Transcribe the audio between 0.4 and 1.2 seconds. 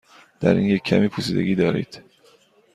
این یکی کمی